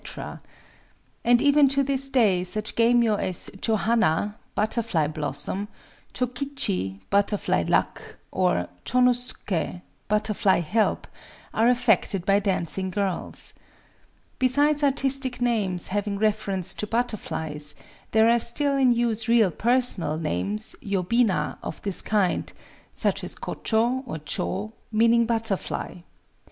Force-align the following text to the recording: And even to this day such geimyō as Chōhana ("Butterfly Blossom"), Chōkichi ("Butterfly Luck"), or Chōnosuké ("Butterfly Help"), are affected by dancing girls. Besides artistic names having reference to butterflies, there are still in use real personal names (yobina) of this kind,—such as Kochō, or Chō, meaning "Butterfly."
And 1.23 1.43
even 1.43 1.69
to 1.69 1.83
this 1.83 2.09
day 2.09 2.43
such 2.43 2.73
geimyō 2.73 3.19
as 3.19 3.51
Chōhana 3.57 4.33
("Butterfly 4.55 5.05
Blossom"), 5.09 5.67
Chōkichi 6.15 7.01
("Butterfly 7.11 7.65
Luck"), 7.67 8.17
or 8.31 8.67
Chōnosuké 8.83 9.83
("Butterfly 10.07 10.61
Help"), 10.61 11.05
are 11.53 11.67
affected 11.69 12.25
by 12.25 12.39
dancing 12.39 12.89
girls. 12.89 13.53
Besides 14.39 14.83
artistic 14.83 15.39
names 15.39 15.89
having 15.89 16.17
reference 16.17 16.73
to 16.73 16.87
butterflies, 16.87 17.75
there 18.09 18.27
are 18.27 18.39
still 18.39 18.75
in 18.75 18.93
use 18.93 19.27
real 19.27 19.51
personal 19.51 20.17
names 20.17 20.75
(yobina) 20.81 21.59
of 21.61 21.79
this 21.83 22.01
kind,—such 22.01 23.23
as 23.23 23.35
Kochō, 23.35 24.01
or 24.07 24.17
Chō, 24.17 24.71
meaning 24.91 25.27
"Butterfly." 25.27 25.97